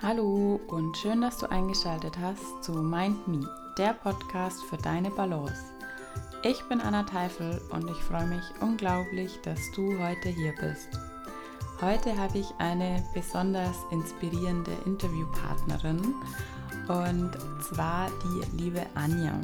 [0.00, 3.40] Hallo und schön, dass du eingeschaltet hast zu Mind Me,
[3.76, 5.60] der Podcast für deine Balance.
[6.44, 10.88] Ich bin Anna Teifel und ich freue mich unglaublich, dass du heute hier bist.
[11.80, 16.14] Heute habe ich eine besonders inspirierende Interviewpartnerin
[16.86, 19.40] und zwar die liebe Anja.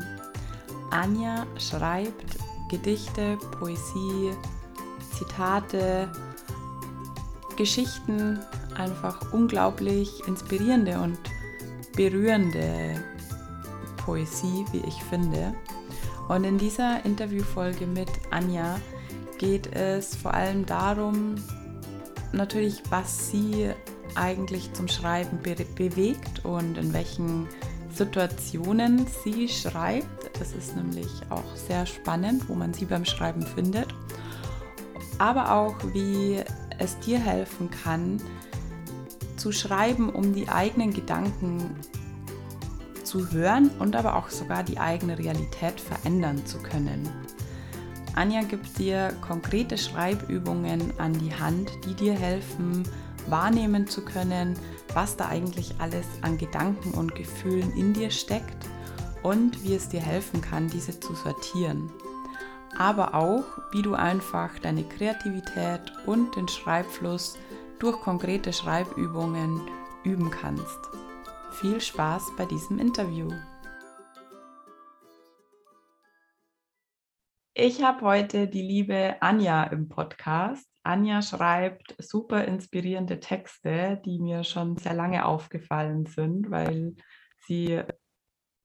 [0.91, 2.39] Anja schreibt
[2.71, 4.31] Gedichte, Poesie,
[5.17, 6.09] Zitate,
[7.57, 8.39] Geschichten
[8.77, 11.19] einfach unglaublich inspirierende und
[11.97, 13.03] berührende
[13.97, 15.55] Poesie, wie ich finde.
[16.29, 18.81] Und in dieser Interviewfolge mit Anja
[19.39, 21.37] geht es vor allem darum,
[22.33, 23.71] natürlich, was sie
[24.15, 27.49] eigentlich zum Schreiben be bewegt und in welchen
[27.93, 30.39] Situationen sie schreibt.
[30.39, 33.89] Das ist nämlich auch sehr spannend, wo man sie beim Schreiben findet.
[35.19, 36.41] Aber auch, wie
[36.79, 38.21] es dir helfen kann,
[39.45, 41.77] zu schreiben, um die eigenen Gedanken
[43.03, 47.07] zu hören und aber auch sogar die eigene Realität verändern zu können.
[48.15, 52.85] Anja gibt dir konkrete Schreibübungen an die Hand, die dir helfen,
[53.29, 54.59] wahrnehmen zu können,
[54.95, 58.65] was da eigentlich alles an Gedanken und Gefühlen in dir steckt
[59.23, 61.93] und wie es dir helfen kann, diese zu sortieren.
[62.79, 67.37] Aber auch, wie du einfach deine Kreativität und den Schreibfluss
[67.79, 69.61] durch konkrete Schreibübungen
[70.05, 70.79] üben kannst.
[71.53, 73.29] Viel Spaß bei diesem Interview.
[77.55, 80.69] Ich habe heute die liebe Anja im Podcast.
[80.83, 86.97] Anja schreibt super inspirierende Texte, die mir schon sehr lange aufgefallen sind, weil
[87.47, 87.81] sie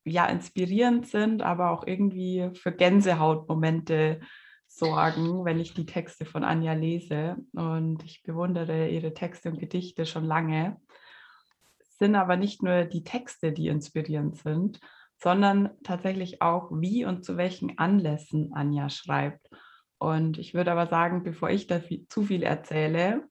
[0.03, 4.21] ja inspirierend sind, aber auch irgendwie für Gänsehautmomente
[4.80, 7.38] sorgen, wenn ich die Texte von Anja lese.
[7.53, 10.77] Und ich bewundere ihre Texte und Gedichte schon lange.
[11.80, 14.80] Es sind aber nicht nur die Texte, die inspirierend sind,
[15.21, 19.49] sondern tatsächlich auch, wie und zu welchen Anlässen Anja schreibt.
[19.98, 23.27] Und ich würde aber sagen, bevor ich da viel, zu viel erzähle,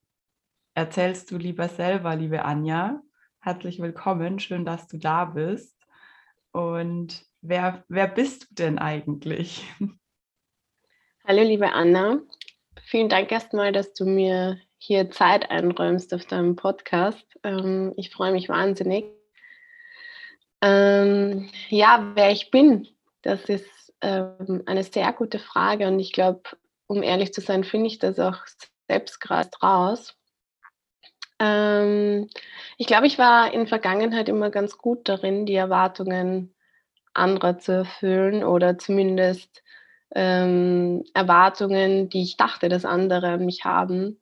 [0.74, 3.00] erzählst du lieber selber, liebe Anja.
[3.40, 5.74] Herzlich willkommen, schön, dass du da bist.
[6.52, 9.64] Und wer, wer bist du denn eigentlich?
[11.30, 12.22] Hallo, liebe Anna.
[12.84, 17.22] Vielen Dank erstmal, dass du mir hier Zeit einräumst auf deinem Podcast.
[17.42, 19.04] Ähm, ich freue mich wahnsinnig.
[20.62, 22.88] Ähm, ja, wer ich bin,
[23.20, 26.44] das ist ähm, eine sehr gute Frage und ich glaube,
[26.86, 28.38] um ehrlich zu sein, finde ich das auch
[28.88, 30.14] selbst gerade raus.
[31.40, 36.54] Ich glaube, ich war in Vergangenheit immer ganz gut darin, die Erwartungen
[37.12, 39.62] anderer zu erfüllen oder zumindest
[40.14, 44.20] ähm, Erwartungen, die ich dachte, dass andere an mich haben.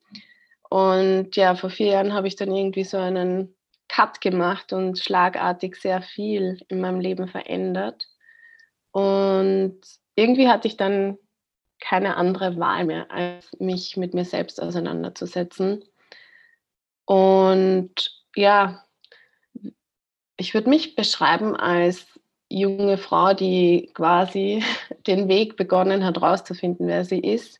[0.69, 3.55] Und ja, vor vier Jahren habe ich dann irgendwie so einen
[3.87, 8.07] Cut gemacht und schlagartig sehr viel in meinem Leben verändert.
[8.91, 9.79] Und
[10.15, 11.17] irgendwie hatte ich dann
[11.79, 15.85] keine andere Wahl mehr, als mich mit mir selbst auseinanderzusetzen.
[17.05, 17.93] Und
[18.35, 18.83] ja,
[20.37, 22.19] ich würde mich beschreiben als
[22.49, 24.63] junge Frau, die quasi
[25.07, 27.59] den Weg begonnen hat, herauszufinden, wer sie ist,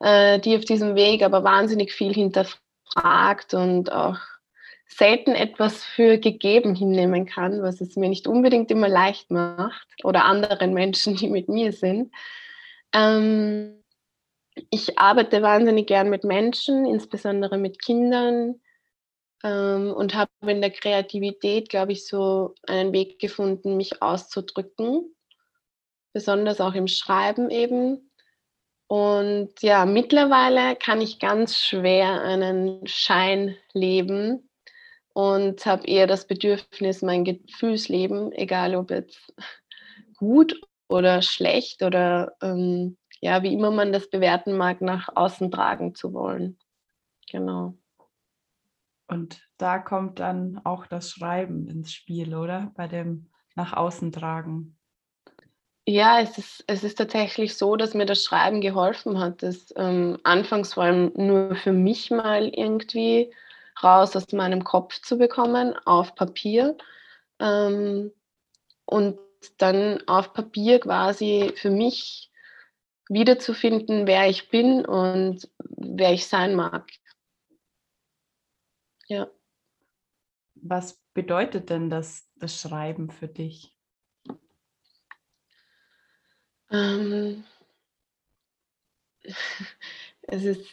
[0.00, 4.18] äh, die auf diesem Weg aber wahnsinnig viel hinterfragt und auch
[4.86, 10.24] selten etwas für gegeben hinnehmen kann, was es mir nicht unbedingt immer leicht macht oder
[10.24, 12.12] anderen Menschen, die mit mir sind.
[12.92, 13.82] Ähm,
[14.70, 18.60] ich arbeite wahnsinnig gern mit Menschen, insbesondere mit Kindern,
[19.42, 25.14] ähm, und habe in der Kreativität, glaube ich, so einen Weg gefunden, mich auszudrücken,
[26.12, 28.10] besonders auch im Schreiben eben.
[28.86, 34.50] Und ja, mittlerweile kann ich ganz schwer einen Schein leben
[35.14, 39.32] und habe eher das Bedürfnis, mein Gefühlsleben, egal ob jetzt
[40.16, 45.94] gut oder schlecht oder ähm, ja, wie immer man das bewerten mag, nach außen tragen
[45.94, 46.58] zu wollen.
[47.30, 47.74] Genau.
[49.12, 52.72] Und da kommt dann auch das Schreiben ins Spiel, oder?
[52.74, 54.78] Bei dem nach außen tragen.
[55.86, 59.42] Ja, es ist, es ist tatsächlich so, dass mir das Schreiben geholfen hat.
[59.42, 63.34] Das ähm, anfangs vor allem nur für mich mal irgendwie
[63.82, 66.76] raus aus meinem Kopf zu bekommen auf Papier
[67.38, 68.12] ähm,
[68.86, 69.18] und
[69.58, 72.30] dann auf Papier quasi für mich
[73.08, 76.86] wiederzufinden, wer ich bin und wer ich sein mag.
[79.12, 79.28] Ja.
[80.54, 83.76] Was bedeutet denn das, das Schreiben für dich?
[86.70, 87.44] Ähm,
[90.22, 90.66] es ist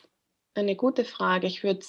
[0.53, 1.47] eine gute Frage.
[1.47, 1.85] Ich würde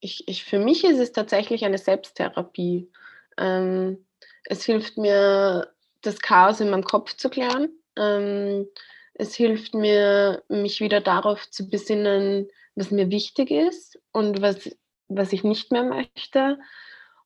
[0.00, 2.90] ich, ich, für mich ist es tatsächlich eine Selbsttherapie.
[3.36, 4.06] Ähm,
[4.44, 7.68] es hilft mir, das Chaos in meinem Kopf zu klären.
[7.96, 8.66] Ähm,
[9.12, 14.70] es hilft mir, mich wieder darauf zu besinnen, was mir wichtig ist und was,
[15.08, 16.58] was ich nicht mehr möchte.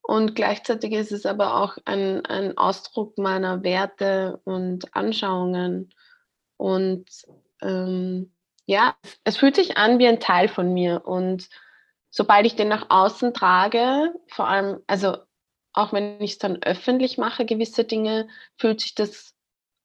[0.02, 5.93] Und gleichzeitig ist es aber auch ein, ein Ausdruck meiner Werte und Anschauungen.
[6.56, 7.06] Und
[7.61, 8.32] ähm,
[8.67, 11.06] ja, es fühlt sich an wie ein Teil von mir.
[11.06, 11.49] Und
[12.11, 15.17] sobald ich den nach außen trage, vor allem, also
[15.73, 18.28] auch wenn ich es dann öffentlich mache, gewisse Dinge,
[18.58, 19.34] fühlt sich das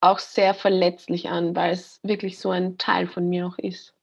[0.01, 3.95] auch sehr verletzlich an, weil es wirklich so ein Teil von mir auch ist.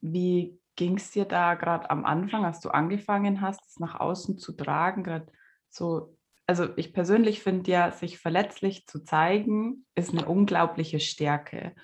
[0.00, 4.38] Wie ging es dir da gerade am Anfang, als du angefangen hast, es nach außen
[4.38, 5.02] zu tragen?
[5.02, 5.26] Gerade
[5.68, 6.16] so,
[6.46, 11.74] also ich persönlich finde ja, sich verletzlich zu zeigen, ist eine unglaubliche Stärke.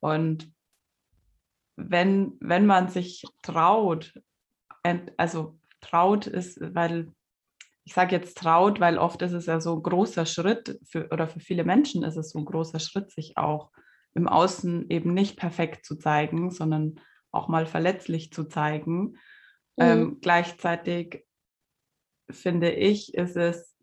[0.00, 0.52] Und
[1.76, 4.20] wenn, wenn man sich traut,
[5.16, 7.10] also traut ist, weil
[7.84, 11.26] ich sage jetzt traut, weil oft ist es ja so ein großer Schritt für, oder
[11.26, 13.70] für viele Menschen ist es so ein großer Schritt, sich auch
[14.14, 17.00] im Außen eben nicht perfekt zu zeigen, sondern
[17.32, 19.00] auch mal verletzlich zu zeigen.
[19.02, 19.16] Mhm.
[19.78, 21.24] Ähm, gleichzeitig
[22.30, 23.74] finde ich, ist es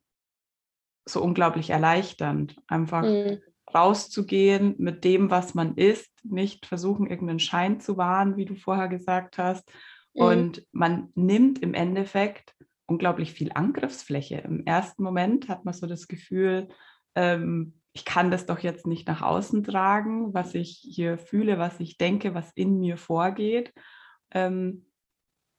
[1.07, 3.39] so unglaublich erleichternd, einfach mhm.
[3.73, 8.87] rauszugehen mit dem, was man ist, nicht versuchen, irgendeinen Schein zu wahren, wie du vorher
[8.87, 9.69] gesagt hast.
[10.13, 10.21] Mhm.
[10.21, 12.55] Und man nimmt im Endeffekt
[12.85, 14.35] unglaublich viel Angriffsfläche.
[14.35, 16.69] Im ersten Moment hat man so das Gefühl,
[17.15, 21.81] ähm, ich kann das doch jetzt nicht nach außen tragen, was ich hier fühle, was
[21.81, 23.73] ich denke, was in mir vorgeht.
[24.31, 24.85] Ähm,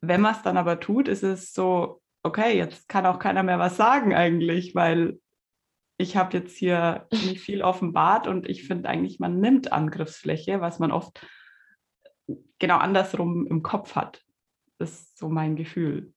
[0.00, 3.58] wenn man es dann aber tut, ist es so, okay, jetzt kann auch keiner mehr
[3.58, 5.20] was sagen eigentlich, weil
[5.98, 10.78] ich habe jetzt hier nicht viel offenbart und ich finde eigentlich, man nimmt Angriffsfläche, was
[10.78, 11.26] man oft
[12.58, 14.25] genau andersrum im Kopf hat.
[14.78, 16.14] Das ist so mein Gefühl.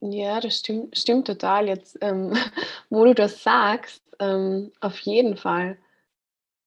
[0.00, 1.68] Ja, das stimmt, stimmt total.
[1.68, 2.32] Jetzt, ähm,
[2.88, 5.78] wo du das sagst, ähm, auf jeden Fall.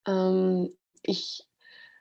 [0.07, 1.47] Ähm, ich,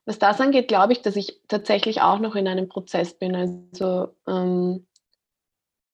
[0.05, 3.35] was das angeht, glaube ich, dass ich tatsächlich auch noch in einem Prozess bin.
[3.35, 4.87] Also ähm,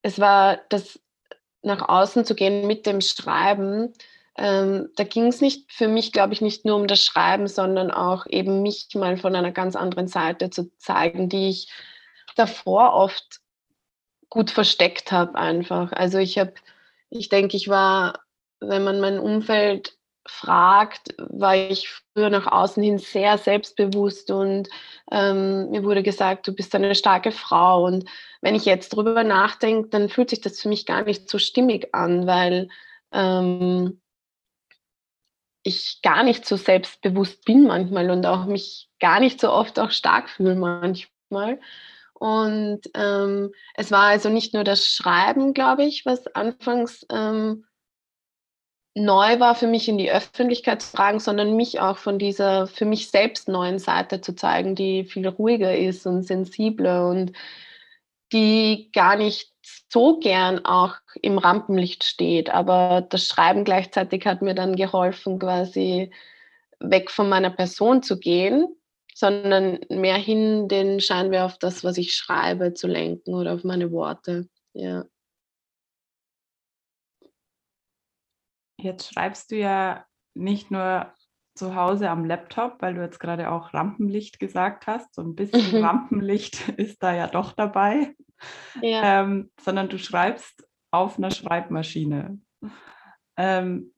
[0.03, 1.01] es war das
[1.63, 3.93] nach außen zu gehen mit dem Schreiben.
[4.39, 7.91] Ähm, da ging es nicht für mich, glaube ich, nicht nur um das Schreiben, sondern
[7.91, 11.73] auch eben mich mal von einer ganz anderen Seite zu zeigen, die ich
[12.37, 13.41] davor oft
[14.29, 15.93] gut versteckt habe einfach.
[15.93, 16.55] Also ich habe,
[17.11, 18.21] ich denke, ich war,
[18.61, 19.97] wenn man mein Umfeld
[20.29, 24.69] fragt, war ich früher nach außen hin sehr selbstbewusst und
[25.11, 27.85] ähm, mir wurde gesagt, du bist eine starke Frau.
[27.85, 28.09] Und
[28.41, 31.95] wenn ich jetzt drüber nachdenke, dann fühlt sich das für mich gar nicht so stimmig
[31.95, 32.69] an, weil
[33.13, 34.01] ähm,
[35.63, 39.91] ich gar nicht so selbstbewusst bin manchmal und auch mich gar nicht so oft auch
[39.91, 41.61] stark fühle manchmal.
[42.15, 47.67] Und ähm, es war also nicht nur das Schreiben, glaube ich, was anfangs ähm,
[48.97, 52.87] neu war für mich in die Öffentlichkeit zu tragen, sondern mich auch von dieser für
[52.87, 57.33] mich selbst neuen Seite zu zeigen, die viel ruhiger ist und sensibler und
[58.33, 59.53] die gar nicht
[59.93, 62.51] so gern auch im Rampenlicht steht.
[62.51, 66.11] Aber das Schreiben gleichzeitig hat mir dann geholfen, quasi
[66.81, 68.77] weg von meiner Person zu gehen
[69.17, 73.91] sondern mehr hin den Scheinwerfer auf das, was ich schreibe, zu lenken oder auf meine
[73.91, 74.47] Worte.
[74.75, 75.07] Ja.
[78.87, 81.13] Jetzt schreibst du ja nicht nur
[81.57, 85.15] zu Hause am Laptop, weil du jetzt gerade auch Rampenlicht gesagt hast.
[85.15, 88.15] So ein bisschen Rampenlicht ist da ja doch dabei.
[88.81, 89.23] Ja.
[89.23, 92.39] Ähm, sondern du schreibst auf einer Schreibmaschine.
[93.37, 93.93] Ähm,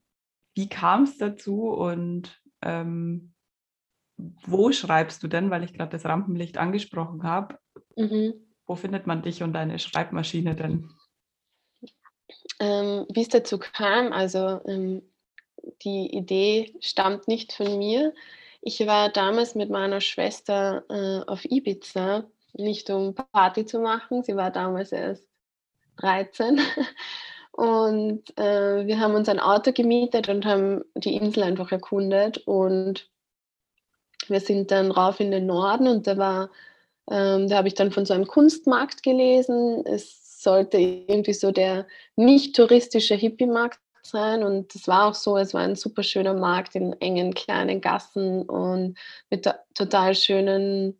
[0.54, 3.34] wie kam es dazu und ähm,
[4.16, 7.58] wo schreibst du denn, weil ich gerade das Rampenlicht angesprochen habe?
[7.96, 8.34] Mhm.
[8.66, 10.90] Wo findet man dich und deine Schreibmaschine denn?
[12.60, 15.02] Ähm, wie es dazu kam, also ähm,
[15.82, 18.14] die Idee stammt nicht von mir.
[18.60, 24.36] Ich war damals mit meiner Schwester äh, auf Ibiza, nicht um Party zu machen, sie
[24.36, 25.24] war damals erst
[25.98, 26.60] 13.
[27.52, 32.38] Und äh, wir haben uns ein Auto gemietet und haben die Insel einfach erkundet.
[32.46, 33.10] Und
[34.28, 36.50] wir sind dann rauf in den Norden und da
[37.10, 39.84] ähm, da habe ich dann von so einem Kunstmarkt gelesen.
[39.86, 45.36] Es sollte irgendwie so der nicht touristische Hippie-Markt sein und das war auch so.
[45.36, 48.98] Es war ein super schöner Markt in engen kleinen Gassen und
[49.30, 50.98] mit total schönen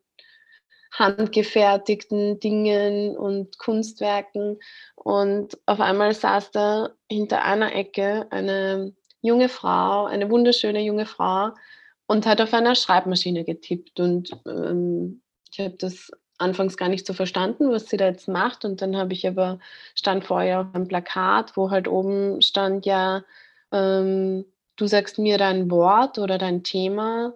[0.92, 4.58] handgefertigten Dingen und Kunstwerken.
[4.94, 11.50] Und auf einmal saß da hinter einer Ecke eine junge Frau, eine wunderschöne junge Frau,
[12.06, 14.00] und hat auf einer Schreibmaschine getippt.
[14.00, 18.64] Und ähm, ich habe das anfangs gar nicht so verstanden, was sie da jetzt macht.
[18.64, 19.58] Und dann habe ich aber,
[19.94, 23.24] stand vorher auf einem Plakat, wo halt oben stand, ja,
[23.72, 24.44] ähm,
[24.76, 27.34] du sagst mir dein Wort oder dein Thema.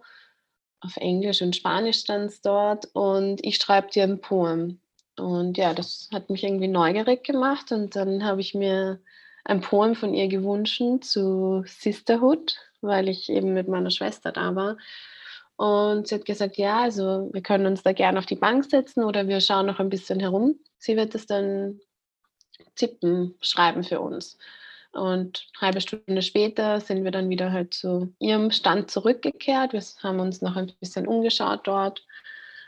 [0.80, 4.80] Auf Englisch und Spanisch stand es dort und ich schreibe dir ein Poem.
[5.18, 9.00] Und ja, das hat mich irgendwie neugierig gemacht und dann habe ich mir
[9.44, 14.78] ein Poem von ihr gewünscht zu Sisterhood, weil ich eben mit meiner Schwester da war.
[15.56, 19.04] Und sie hat gesagt, ja, also wir können uns da gerne auf die Bank setzen
[19.04, 20.58] oder wir schauen noch ein bisschen herum.
[20.78, 21.80] Sie wird es dann
[22.74, 24.38] tippen, schreiben für uns.
[24.92, 29.72] Und eine halbe Stunde später sind wir dann wieder halt zu ihrem Stand zurückgekehrt.
[29.72, 32.04] Wir haben uns noch ein bisschen umgeschaut dort.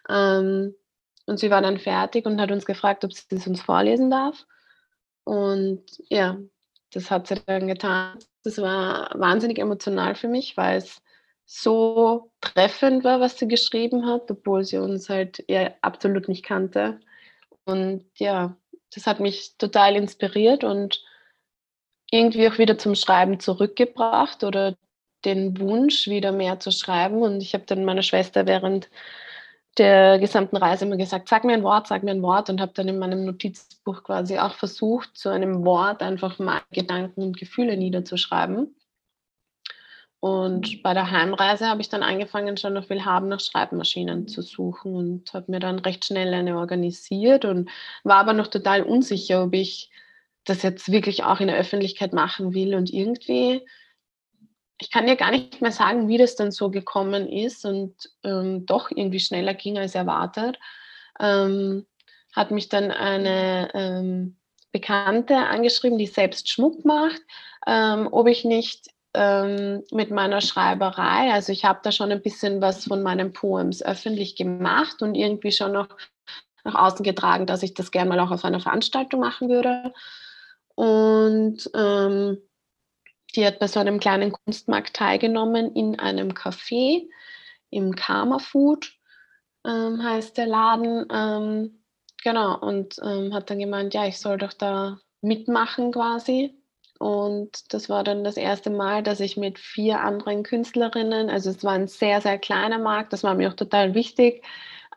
[0.09, 0.75] Ähm,
[1.27, 4.47] und sie war dann fertig und hat uns gefragt, ob sie es uns vorlesen darf.
[5.25, 6.39] Und ja,
[6.93, 8.19] das hat sie dann getan.
[8.43, 11.03] Das war wahnsinnig emotional für mich, weil es
[11.47, 17.01] so treffend war, was sie geschrieben hat, obwohl sie uns halt ja absolut nicht kannte.
[17.65, 18.57] Und ja,
[18.95, 21.03] das hat mich total inspiriert und
[22.11, 24.77] irgendwie auch wieder zum Schreiben zurückgebracht oder
[25.25, 27.23] den Wunsch, wieder mehr zu schreiben.
[27.23, 28.91] Und ich habe dann meiner Schwester während
[29.79, 32.73] der gesamten Reise immer gesagt, sag mir ein Wort, sag mir ein Wort und habe
[32.75, 37.77] dann in meinem Notizbuch quasi auch versucht, zu einem Wort einfach mal Gedanken und Gefühle
[37.77, 38.75] niederzuschreiben.
[40.25, 44.41] Und bei der Heimreise habe ich dann angefangen, schon noch viel haben nach Schreibmaschinen zu
[44.41, 47.69] suchen und habe mir dann recht schnell eine organisiert und
[48.05, 49.91] war aber noch total unsicher, ob ich
[50.47, 52.75] das jetzt wirklich auch in der Öffentlichkeit machen will.
[52.75, 53.67] Und irgendwie
[54.79, 58.65] ich kann ja gar nicht mehr sagen, wie das dann so gekommen ist und ähm,
[58.65, 60.59] doch irgendwie schneller ging als erwartet.
[61.21, 61.85] Ähm,
[62.35, 64.39] hat mich dann eine ähm,
[64.73, 67.21] Bekannte angeschrieben, die selbst Schmuck macht,
[67.67, 72.61] ähm, ob ich nicht ähm, mit meiner Schreiberei, also ich habe da schon ein bisschen
[72.61, 75.89] was von meinen Poems öffentlich gemacht und irgendwie schon noch
[76.65, 79.93] nach außen getragen, dass ich das gerne mal auch auf einer Veranstaltung machen würde.
[80.75, 82.39] Und ähm,
[83.37, 87.09] die hat bei so einem kleinen Kunstmarkt teilgenommen in einem Café
[87.71, 88.93] im Karma Food,
[89.67, 91.07] ähm, heißt der Laden.
[91.13, 91.85] Ähm,
[92.23, 96.55] genau, und ähm, hat dann gemeint, ja, ich soll doch da mitmachen quasi.
[96.99, 101.65] Und das war dann das erste Mal, dass ich mit vier anderen Künstlerinnen, also es
[101.65, 104.45] war ein sehr, sehr kleiner Markt, das war mir auch total wichtig,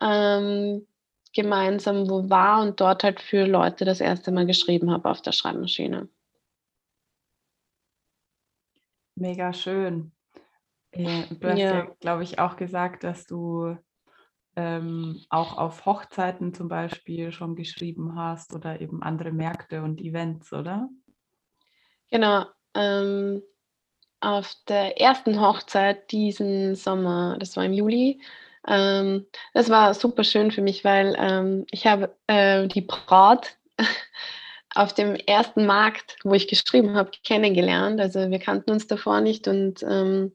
[0.00, 0.86] ähm,
[1.34, 5.32] gemeinsam wo war und dort halt für Leute das erste Mal geschrieben habe auf der
[5.32, 6.08] Schreibmaschine.
[9.16, 10.12] Mega schön.
[10.92, 13.76] Äh, du hast ja, ja glaube ich, auch gesagt, dass du
[14.56, 20.52] ähm, auch auf Hochzeiten zum Beispiel schon geschrieben hast oder eben andere Märkte und Events,
[20.52, 20.88] oder?
[22.10, 22.46] Genau.
[22.74, 23.42] Ähm,
[24.20, 28.20] auf der ersten Hochzeit diesen Sommer, das war im Juli,
[28.66, 33.56] ähm, das war super schön für mich, weil ähm, ich habe äh, die Braut
[34.74, 38.00] auf dem ersten Markt, wo ich geschrieben habe, kennengelernt.
[38.00, 40.32] Also wir kannten uns davor nicht und ähm,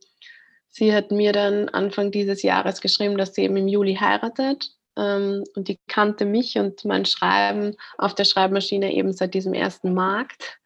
[0.70, 4.72] sie hat mir dann Anfang dieses Jahres geschrieben, dass sie eben im Juli heiratet.
[4.98, 9.94] Ähm, und die kannte mich und mein Schreiben auf der Schreibmaschine eben seit diesem ersten
[9.94, 10.60] Markt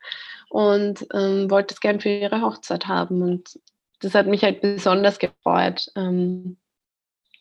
[0.50, 3.22] und ähm, wollte es gern für ihre Hochzeit haben.
[3.22, 3.60] Und
[4.00, 6.58] das hat mich halt besonders gefreut, ähm,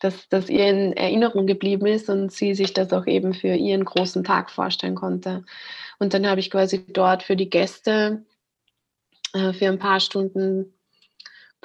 [0.01, 3.85] dass das ihr in Erinnerung geblieben ist und sie sich das auch eben für ihren
[3.85, 5.45] großen Tag vorstellen konnte.
[5.99, 8.25] Und dann habe ich quasi dort für die Gäste
[9.33, 10.73] äh, für ein paar Stunden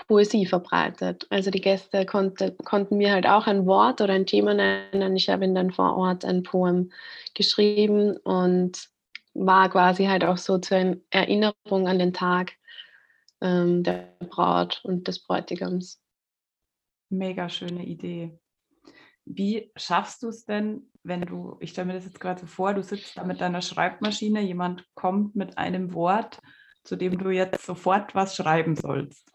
[0.07, 1.27] Poesie verbreitet.
[1.29, 5.15] Also die Gäste konnte, konnten mir halt auch ein Wort oder ein Thema nennen.
[5.15, 6.91] Ich habe ihnen dann vor Ort ein Poem
[7.33, 8.89] geschrieben und
[9.33, 12.53] war quasi halt auch so zur Erinnerung an den Tag
[13.41, 16.01] ähm, der Braut und des Bräutigams.
[17.09, 18.37] Mega schöne Idee.
[19.25, 22.73] Wie schaffst du es denn, wenn du, ich stelle mir das jetzt gerade so vor,
[22.73, 26.39] du sitzt da mit deiner Schreibmaschine, jemand kommt mit einem Wort,
[26.83, 29.31] zu dem du jetzt sofort was schreiben sollst.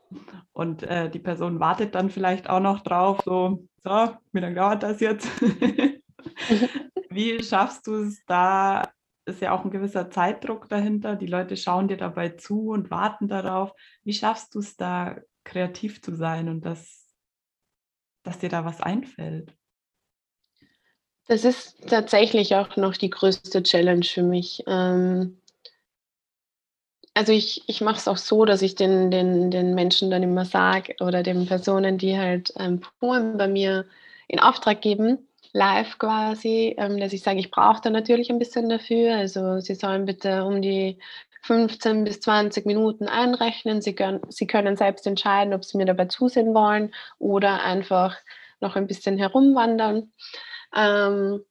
[0.53, 4.83] Und äh, die Person wartet dann vielleicht auch noch drauf, so, so, wie lange dauert
[4.83, 5.29] das jetzt?
[7.11, 8.83] Wie schaffst du es da?
[9.27, 11.17] Ist ja auch ein gewisser Zeitdruck dahinter.
[11.17, 13.73] Die Leute schauen dir dabei zu und warten darauf.
[14.05, 17.07] Wie schaffst du es da, kreativ zu sein und das,
[18.23, 19.53] dass dir da was einfällt?
[21.29, 24.63] Das ist tatsächlich auch noch die größte Challenge für mich.
[24.67, 25.41] Ähm,
[27.15, 30.45] also ich, ich mache es auch so, dass ich den, den, den Menschen dann immer
[30.45, 33.87] sage oder den Personen, die halt ein Poem bei mir
[34.29, 35.26] in Auftrag geben,
[35.57, 39.17] live quasi, ähm, dass ich sage, ich brauche da natürlich ein bisschen dafür.
[39.17, 40.99] Also sie sollen bitte um die
[41.43, 43.81] 15 bis 20 Minuten einrechnen.
[43.81, 48.17] Sie können, sie können selbst entscheiden, ob sie mir dabei zusehen wollen oder einfach
[48.61, 50.13] noch ein bisschen herumwandern.
[50.77, 51.43] Ähm,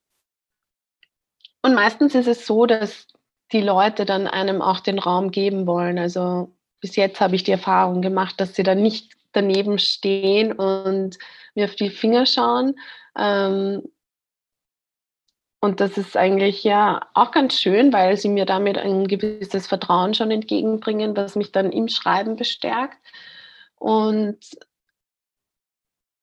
[1.64, 3.08] und meistens ist es so, dass
[3.52, 5.98] die Leute dann einem auch den Raum geben wollen.
[5.98, 11.18] Also bis jetzt habe ich die Erfahrung gemacht, dass sie dann nicht daneben stehen und
[11.56, 12.76] mir auf die Finger schauen.
[13.18, 13.82] Ähm,
[15.60, 20.14] und das ist eigentlich ja auch ganz schön, weil sie mir damit ein gewisses Vertrauen
[20.14, 22.98] schon entgegenbringen, was mich dann im Schreiben bestärkt.
[23.76, 24.38] Und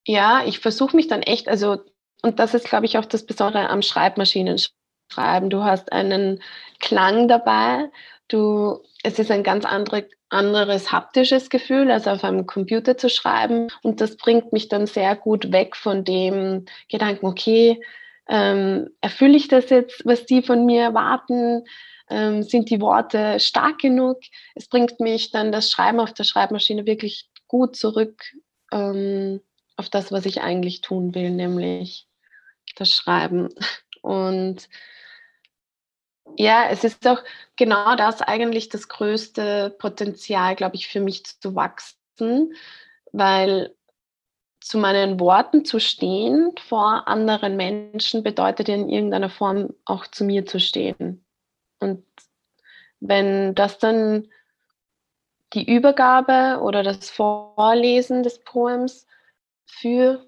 [0.06, 1.80] ja, ich versuche mich dann echt, also,
[2.22, 5.50] und das ist, glaube ich, auch das Besondere am Schreibmaschinenschreiben.
[5.50, 6.42] Du hast einen
[6.80, 7.90] Klang dabei,
[8.28, 13.68] du, es ist ein ganz andere, anderes haptisches Gefühl, als auf einem Computer zu schreiben.
[13.82, 17.80] Und das bringt mich dann sehr gut weg von dem Gedanken, okay,
[18.28, 21.64] ähm, erfülle ich das jetzt, was die von mir erwarten?
[22.08, 24.18] Ähm, sind die Worte stark genug?
[24.54, 28.22] Es bringt mich dann das Schreiben auf der Schreibmaschine wirklich gut zurück
[28.72, 29.40] ähm,
[29.76, 32.06] auf das, was ich eigentlich tun will, nämlich
[32.76, 33.48] das Schreiben.
[34.02, 34.68] Und
[36.36, 37.22] ja, es ist auch
[37.56, 42.54] genau das eigentlich das größte Potenzial, glaube ich, für mich zu wachsen,
[43.12, 43.74] weil
[44.64, 50.46] zu meinen Worten zu stehen vor anderen Menschen bedeutet in irgendeiner Form auch zu mir
[50.46, 51.24] zu stehen.
[51.80, 52.04] Und
[53.00, 54.28] wenn das dann
[55.52, 59.06] die Übergabe oder das Vorlesen des Poems
[59.66, 60.24] für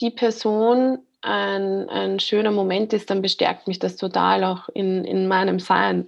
[0.00, 5.26] die Person ein, ein schöner Moment ist, dann bestärkt mich das total auch in, in
[5.26, 6.06] meinem Sein.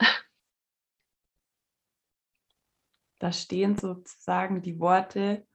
[3.18, 5.45] Da stehen sozusagen die Worte,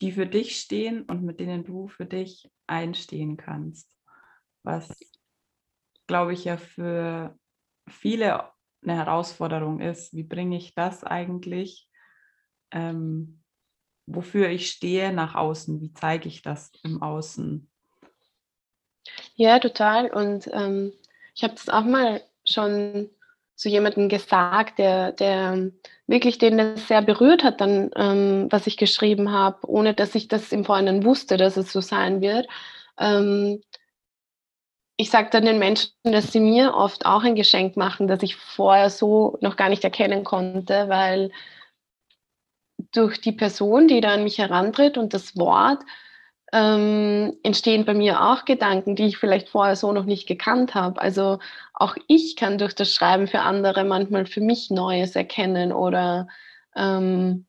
[0.00, 3.90] die für dich stehen und mit denen du für dich einstehen kannst.
[4.62, 4.96] Was,
[6.06, 7.38] glaube ich, ja für
[7.88, 8.50] viele
[8.82, 10.14] eine Herausforderung ist.
[10.14, 11.88] Wie bringe ich das eigentlich,
[12.70, 13.42] ähm,
[14.06, 15.80] wofür ich stehe, nach außen?
[15.80, 17.70] Wie zeige ich das im Außen?
[19.36, 20.10] Ja, total.
[20.10, 20.92] Und ähm,
[21.34, 23.10] ich habe das auch mal schon
[23.54, 25.70] zu jemandem gesagt, der, der
[26.06, 30.28] wirklich den das sehr berührt hat, dann, ähm, was ich geschrieben habe, ohne dass ich
[30.28, 32.46] das im Vorhinein wusste, dass es so sein wird.
[32.98, 33.62] Ähm,
[34.96, 38.36] ich sage dann den Menschen, dass sie mir oft auch ein Geschenk machen, das ich
[38.36, 41.30] vorher so noch gar nicht erkennen konnte, weil
[42.92, 45.82] durch die Person, die da an mich herantritt und das Wort,
[46.54, 51.02] ähm, entstehen bei mir auch Gedanken, die ich vielleicht vorher so noch nicht gekannt habe.
[51.02, 51.40] Also
[51.72, 56.28] auch ich kann durch das Schreiben für andere manchmal für mich Neues erkennen oder
[56.76, 57.46] ähm,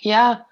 [0.00, 0.44] ja,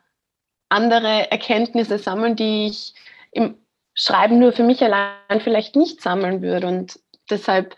[0.69, 2.95] andere Erkenntnisse sammeln, die ich
[3.33, 3.57] im
[3.95, 6.69] Schreiben nur für mich allein vielleicht nicht sammeln würde.
[6.69, 7.75] Und deshalb,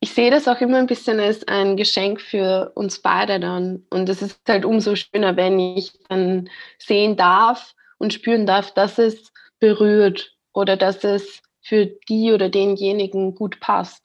[0.00, 3.84] ich sehe das auch immer ein bisschen als ein Geschenk für uns beide dann.
[3.90, 8.98] Und es ist halt umso schöner, wenn ich dann sehen darf, und spüren darf, dass
[8.98, 14.02] es berührt oder dass es für die oder denjenigen gut passt.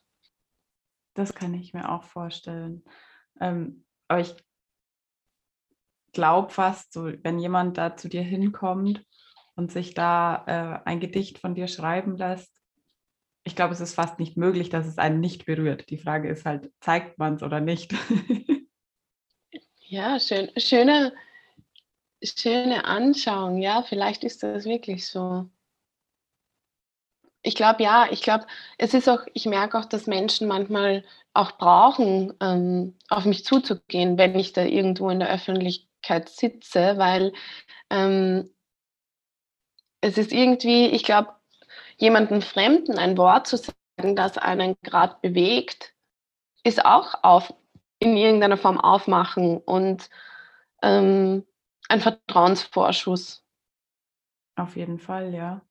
[1.14, 2.84] Das kann ich mir auch vorstellen.
[3.40, 4.36] Ähm, aber ich
[6.12, 9.06] glaube fast, so, wenn jemand da zu dir hinkommt
[9.56, 12.52] und sich da äh, ein Gedicht von dir schreiben lässt,
[13.46, 15.90] ich glaube, es ist fast nicht möglich, dass es einen nicht berührt.
[15.90, 17.94] Die Frage ist halt, zeigt man es oder nicht?
[19.80, 21.14] ja, schön, schöne,
[22.24, 23.62] schöne Anschauung.
[23.62, 25.50] Ja, vielleicht ist das wirklich so.
[27.42, 31.54] Ich glaube, ja, ich glaube, es ist auch, ich merke auch, dass Menschen manchmal auch
[31.58, 37.34] brauchen, ähm, auf mich zuzugehen, wenn ich da irgendwo in der Öffentlichkeit sitze, weil
[37.90, 38.50] ähm,
[40.02, 41.34] es ist irgendwie, ich glaube,
[41.98, 45.94] jemandem Fremden ein Wort zu sagen, das einen gerade bewegt,
[46.64, 47.54] ist auch auf,
[48.00, 50.10] in irgendeiner Form aufmachen und
[50.82, 51.46] ähm,
[51.94, 53.46] ein Vertrauensvorschuss.
[54.56, 55.62] Auf jeden Fall, ja.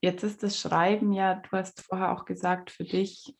[0.00, 3.36] Jetzt ist das Schreiben ja, du hast vorher auch gesagt, für dich,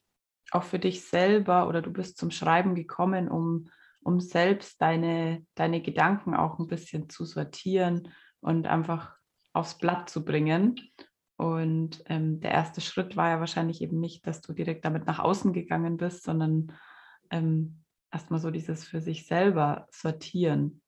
[0.50, 3.70] auch für dich selber oder du bist zum Schreiben gekommen, um,
[4.02, 9.14] um selbst deine, deine Gedanken auch ein bisschen zu sortieren und einfach
[9.52, 10.78] aufs Blatt zu bringen.
[11.36, 15.20] Und ähm, der erste Schritt war ja wahrscheinlich eben nicht, dass du direkt damit nach
[15.20, 16.76] außen gegangen bist, sondern
[17.30, 20.82] ähm, erstmal so dieses für sich selber sortieren.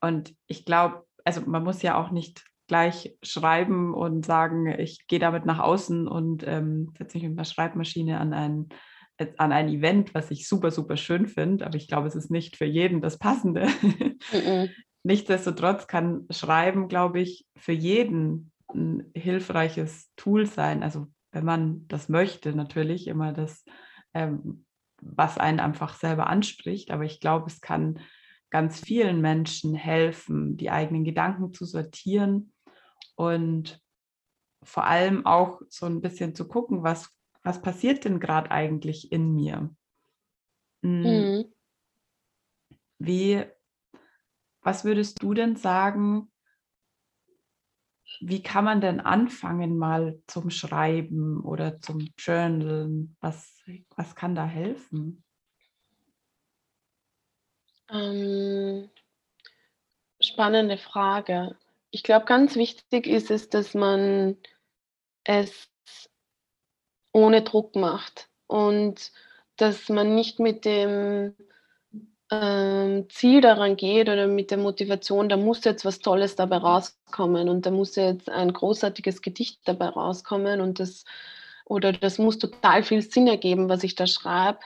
[0.00, 5.18] Und ich glaube, also man muss ja auch nicht gleich schreiben und sagen, ich gehe
[5.18, 8.68] damit nach außen und ähm, setze mich mit einer Schreibmaschine an ein,
[9.18, 11.66] äh, an ein Event, was ich super, super schön finde.
[11.66, 13.68] Aber ich glaube, es ist nicht für jeden das Passende.
[14.32, 14.70] Mhm.
[15.04, 20.82] Nichtsdestotrotz kann Schreiben, glaube ich, für jeden ein hilfreiches Tool sein.
[20.82, 23.64] Also wenn man das möchte, natürlich immer das,
[24.14, 24.64] ähm,
[25.00, 26.90] was einen einfach selber anspricht.
[26.90, 28.00] Aber ich glaube, es kann
[28.50, 32.52] ganz vielen Menschen helfen, die eigenen Gedanken zu sortieren
[33.16, 33.80] und
[34.62, 37.10] vor allem auch so ein bisschen zu gucken, was,
[37.42, 39.74] was passiert denn gerade eigentlich in mir?
[40.82, 41.02] Hm.
[41.02, 41.52] Mhm.
[42.98, 43.44] Wie,
[44.62, 46.30] was würdest du denn sagen,
[48.20, 53.16] wie kann man denn anfangen mal zum Schreiben oder zum Journalen?
[53.20, 53.62] Was,
[53.96, 55.22] was kann da helfen?
[57.90, 58.90] Ähm,
[60.20, 61.56] spannende Frage.
[61.90, 64.36] Ich glaube, ganz wichtig ist es, dass man
[65.24, 65.68] es
[67.12, 69.12] ohne Druck macht und
[69.56, 71.34] dass man nicht mit dem
[72.30, 77.48] ähm, Ziel daran geht oder mit der Motivation, da muss jetzt was Tolles dabei rauskommen
[77.48, 81.04] und da muss jetzt ein großartiges Gedicht dabei rauskommen und das
[81.64, 84.60] oder das muss total viel Sinn ergeben, was ich da schreibe.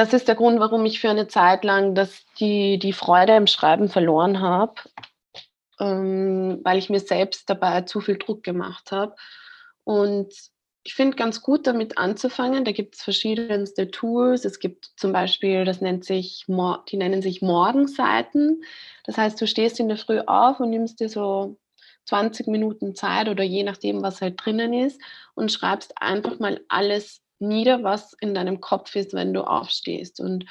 [0.00, 3.46] Das ist der Grund, warum ich für eine Zeit lang das, die, die Freude im
[3.46, 4.72] Schreiben verloren habe,
[5.78, 9.14] ähm, weil ich mir selbst dabei zu viel Druck gemacht habe.
[9.84, 10.32] Und
[10.84, 12.64] ich finde ganz gut damit anzufangen.
[12.64, 14.46] Da gibt es verschiedenste Tools.
[14.46, 18.64] Es gibt zum Beispiel, das nennt sich, die nennen sich Morgenseiten.
[19.04, 21.58] Das heißt, du stehst in der Früh auf und nimmst dir so
[22.06, 24.98] 20 Minuten Zeit oder je nachdem, was halt drinnen ist
[25.34, 30.20] und schreibst einfach mal alles nieder, was in deinem Kopf ist, wenn du aufstehst.
[30.20, 30.46] Und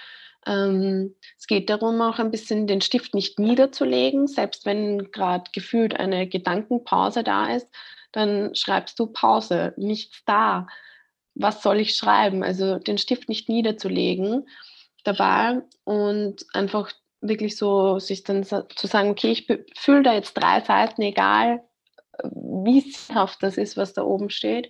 [0.46, 6.00] ähm, es geht darum, auch ein bisschen den Stift nicht niederzulegen, selbst wenn gerade gefühlt
[6.00, 7.68] eine Gedankenpause da ist,
[8.12, 10.68] dann schreibst du Pause, nichts da.
[11.36, 12.44] Was soll ich schreiben?
[12.44, 14.48] Also den Stift nicht niederzulegen
[15.04, 19.48] dabei und einfach wirklich so sich dann zu sagen, okay, ich
[19.78, 21.64] fülle da jetzt drei Seiten, egal
[22.24, 24.70] wie sinnhaft das ist, was da oben steht.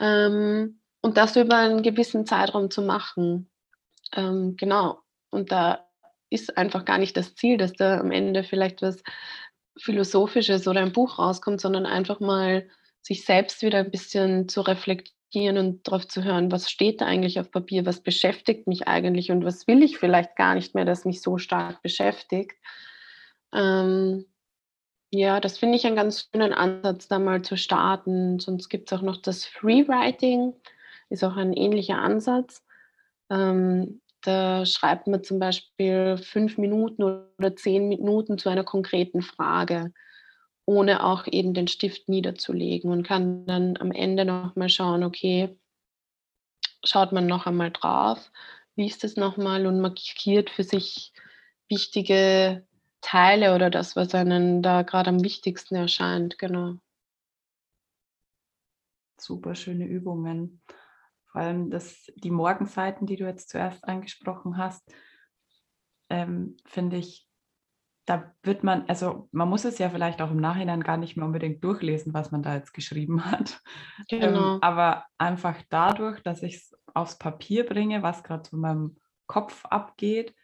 [0.00, 3.50] Ähm, und das über einen gewissen Zeitraum zu machen.
[4.14, 5.00] Ähm, genau.
[5.30, 5.86] Und da
[6.30, 9.02] ist einfach gar nicht das Ziel, dass da am Ende vielleicht was
[9.78, 12.68] Philosophisches oder ein Buch rauskommt, sondern einfach mal
[13.02, 17.40] sich selbst wieder ein bisschen zu reflektieren und darauf zu hören, was steht da eigentlich
[17.40, 21.04] auf Papier, was beschäftigt mich eigentlich und was will ich vielleicht gar nicht mehr, das
[21.04, 22.52] mich so stark beschäftigt.
[23.52, 24.26] Ähm,
[25.10, 28.38] ja, das finde ich einen ganz schönen Ansatz, da mal zu starten.
[28.38, 30.54] Sonst gibt es auch noch das Freewriting,
[31.12, 32.64] ist auch ein ähnlicher Ansatz.
[33.30, 39.92] Ähm, da schreibt man zum Beispiel fünf Minuten oder zehn Minuten zu einer konkreten Frage,
[40.64, 45.58] ohne auch eben den Stift niederzulegen und kann dann am Ende nochmal schauen, okay,
[46.84, 48.30] schaut man noch einmal drauf,
[48.76, 51.12] liest es nochmal und markiert für sich
[51.68, 52.66] wichtige
[53.00, 56.76] Teile oder das, was einen da gerade am wichtigsten erscheint, genau.
[59.18, 60.60] Super schöne Übungen.
[61.32, 64.82] Vor allem das, die Morgenseiten, die du jetzt zuerst angesprochen hast,
[66.10, 67.26] ähm, finde ich,
[68.04, 71.24] da wird man, also man muss es ja vielleicht auch im Nachhinein gar nicht mehr
[71.24, 73.62] unbedingt durchlesen, was man da jetzt geschrieben hat.
[74.10, 74.54] Ähm, genau.
[74.54, 79.64] Ähm, aber einfach dadurch, dass ich es aufs Papier bringe, was gerade zu meinem Kopf
[79.64, 80.34] abgeht,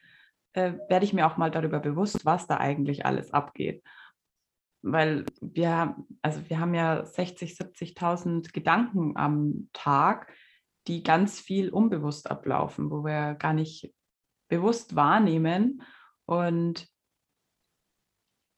[0.54, 3.82] äh, werde ich mir auch mal darüber bewusst, was da eigentlich alles abgeht.
[4.80, 10.32] Weil wir, also wir haben ja 60, 70.000 Gedanken am Tag,
[10.88, 13.92] die ganz viel unbewusst ablaufen, wo wir gar nicht
[14.48, 15.82] bewusst wahrnehmen
[16.24, 16.88] und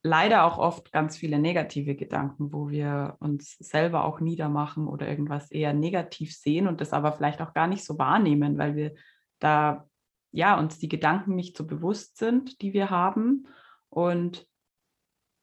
[0.02, 5.50] leider auch oft ganz viele negative Gedanken, wo wir uns selber auch niedermachen oder irgendwas
[5.50, 8.94] eher negativ sehen und das aber vielleicht auch gar nicht so wahrnehmen, weil wir
[9.40, 9.86] da
[10.32, 13.46] ja uns die Gedanken nicht so bewusst sind, die wir haben
[13.90, 14.46] und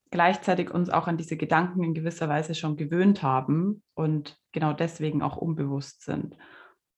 [0.10, 5.21] gleichzeitig uns auch an diese Gedanken in gewisser Weise schon gewöhnt haben und genau deswegen
[5.21, 6.36] auch unbewusst sind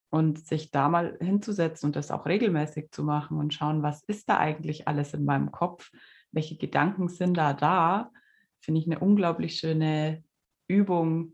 [0.10, 4.30] und sich da mal hinzusetzen und das auch regelmäßig zu machen und schauen, was ist
[4.30, 5.91] da eigentlich alles in meinem Kopf,
[6.32, 8.12] welche Gedanken sind da da,
[8.62, 10.24] finde ich eine unglaublich schöne
[10.67, 11.34] Übung,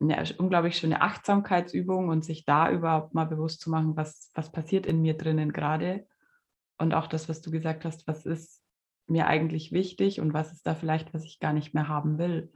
[0.00, 4.86] eine unglaublich schöne Achtsamkeitsübung und sich da überhaupt mal bewusst zu machen, was, was passiert
[4.86, 6.06] in mir drinnen gerade.
[6.78, 8.62] Und auch das, was du gesagt hast, was ist
[9.06, 12.52] mir eigentlich wichtig und was ist da vielleicht, was ich gar nicht mehr haben will.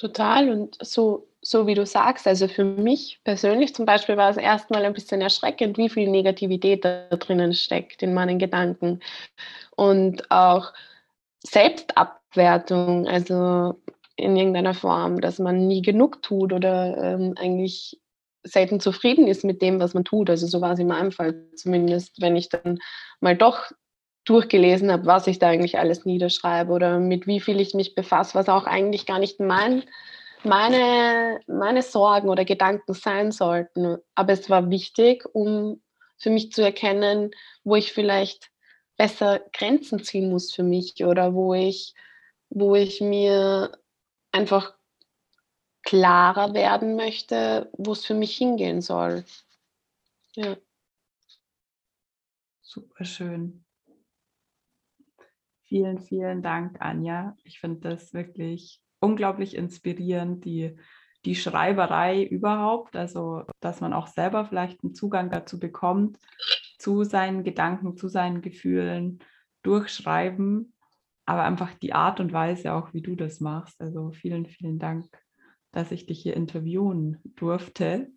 [0.00, 4.38] Total und so, so wie du sagst, also für mich persönlich zum Beispiel war es
[4.38, 9.00] erstmal ein bisschen erschreckend, wie viel Negativität da drinnen steckt in meinen Gedanken
[9.76, 10.72] und auch
[11.44, 13.78] Selbstabwertung, also
[14.16, 18.00] in irgendeiner Form, dass man nie genug tut oder ähm, eigentlich
[18.42, 20.30] selten zufrieden ist mit dem, was man tut.
[20.30, 22.78] Also so war es in meinem Fall zumindest, wenn ich dann
[23.20, 23.70] mal doch
[24.30, 28.36] durchgelesen habe, was ich da eigentlich alles niederschreibe oder mit wie viel ich mich befasse,
[28.36, 29.82] was auch eigentlich gar nicht mein,
[30.44, 33.98] meine, meine Sorgen oder Gedanken sein sollten.
[34.14, 35.82] Aber es war wichtig, um
[36.16, 37.32] für mich zu erkennen,
[37.64, 38.50] wo ich vielleicht
[38.96, 41.94] besser Grenzen ziehen muss für mich oder wo ich,
[42.50, 43.76] wo ich mir
[44.30, 44.74] einfach
[45.82, 49.24] klarer werden möchte, wo es für mich hingehen soll.
[50.36, 50.56] Ja.
[52.62, 53.64] Super schön.
[55.70, 57.36] Vielen, vielen Dank, Anja.
[57.44, 60.76] Ich finde das wirklich unglaublich inspirierend, die,
[61.24, 66.18] die Schreiberei überhaupt, also dass man auch selber vielleicht einen Zugang dazu bekommt,
[66.76, 69.20] zu seinen Gedanken, zu seinen Gefühlen
[69.62, 70.74] durchschreiben,
[71.24, 73.80] aber einfach die Art und Weise auch, wie du das machst.
[73.80, 75.06] Also vielen, vielen Dank,
[75.70, 78.08] dass ich dich hier interviewen durfte.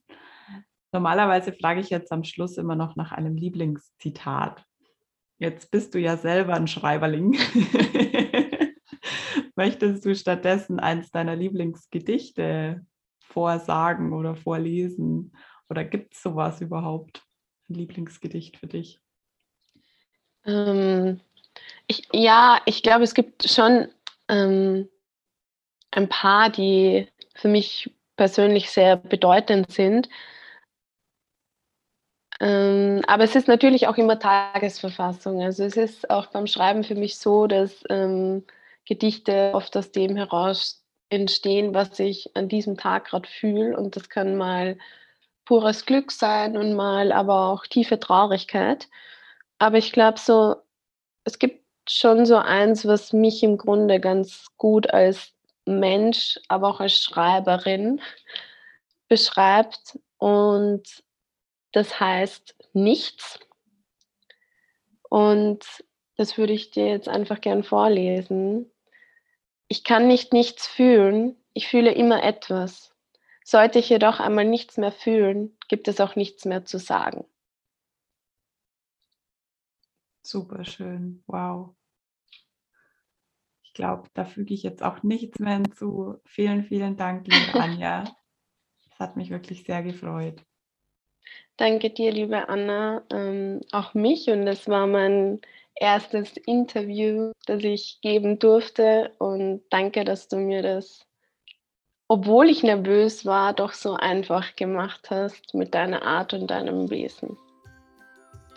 [0.92, 4.66] Normalerweise frage ich jetzt am Schluss immer noch nach einem Lieblingszitat.
[5.44, 7.34] Jetzt bist du ja selber ein Schreiberling.
[9.58, 12.86] Möchtest du stattdessen eins deiner Lieblingsgedichte
[13.20, 15.36] vorsagen oder vorlesen?
[15.70, 17.24] Oder gibt es sowas überhaupt?
[17.70, 19.02] Ein Lieblingsgedicht für dich?
[20.46, 21.20] Ähm,
[21.88, 23.90] ich, ja, ich glaube, es gibt schon
[24.30, 24.88] ähm,
[25.92, 30.08] ein paar, die für mich persönlich sehr bedeutend sind.
[32.44, 35.42] Ähm, aber es ist natürlich auch immer Tagesverfassung.
[35.42, 38.44] Also es ist auch beim Schreiben für mich so, dass ähm,
[38.86, 43.78] Gedichte oft aus dem heraus entstehen, was ich an diesem Tag gerade fühle.
[43.78, 44.78] Und das kann mal
[45.46, 48.90] pures Glück sein und mal aber auch tiefe Traurigkeit.
[49.58, 50.58] Aber ich glaube so,
[51.24, 55.34] es gibt schon so eins, was mich im Grunde ganz gut als
[55.66, 58.02] Mensch, aber auch als Schreiberin
[59.08, 59.98] beschreibt.
[60.18, 60.84] Und
[61.74, 63.40] das heißt nichts.
[65.10, 65.84] Und
[66.16, 68.72] das würde ich dir jetzt einfach gern vorlesen.
[69.68, 72.96] Ich kann nicht nichts fühlen, ich fühle immer etwas.
[73.44, 77.26] Sollte ich jedoch einmal nichts mehr fühlen, gibt es auch nichts mehr zu sagen.
[80.22, 81.76] Super schön, wow.
[83.64, 86.22] Ich glaube, da füge ich jetzt auch nichts mehr hinzu.
[86.26, 88.04] Vielen, vielen Dank, liebe Anja.
[88.90, 90.46] Es hat mich wirklich sehr gefreut.
[91.58, 94.30] Danke dir, liebe Anna, ähm, auch mich.
[94.30, 95.40] Und es war mein
[95.76, 99.12] erstes Interview, das ich geben durfte.
[99.20, 101.06] Und danke, dass du mir das,
[102.08, 107.38] obwohl ich nervös war, doch so einfach gemacht hast mit deiner Art und deinem Wesen.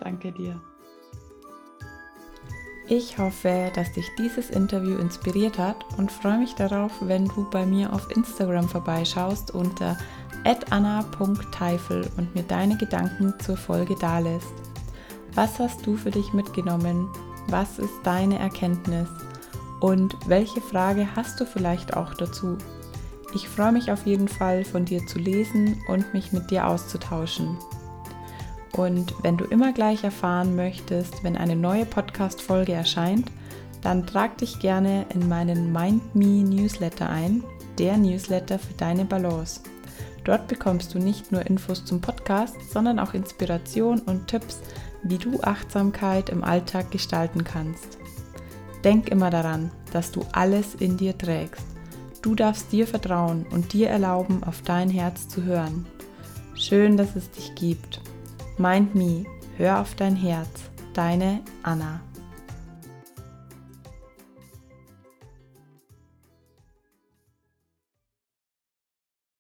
[0.01, 0.61] Danke dir.
[2.89, 7.67] Ich hoffe, dass dich dieses Interview inspiriert hat und freue mich darauf, wenn du bei
[7.67, 9.99] mir auf Instagram vorbeischaust unter
[10.71, 14.55] anna.teifel und mir deine Gedanken zur Folge dalässt.
[15.35, 17.09] Was hast du für dich mitgenommen?
[17.49, 19.09] Was ist deine Erkenntnis?
[19.81, 22.57] Und welche Frage hast du vielleicht auch dazu?
[23.35, 27.59] Ich freue mich auf jeden Fall, von dir zu lesen und mich mit dir auszutauschen.
[28.77, 33.31] Und wenn du immer gleich erfahren möchtest, wenn eine neue Podcast-Folge erscheint,
[33.83, 37.43] dann trag dich gerne in meinen MindMe Newsletter ein,
[37.79, 39.61] der Newsletter für deine Balance.
[40.27, 44.59] Dort bekommst du nicht nur Infos zum Podcast, sondern auch Inspiration und Tipps,
[45.05, 47.97] wie du Achtsamkeit im Alltag gestalten kannst.
[48.83, 51.65] Denk immer daran, dass du alles in dir trägst.
[52.23, 55.87] Du darfst dir vertrauen und dir erlauben, auf dein Herz zu hören.
[56.57, 58.01] Schön, dass es dich gibt.
[58.59, 59.25] Mind Me,
[59.57, 60.49] hör auf dein Herz.
[60.93, 62.01] Deine Anna.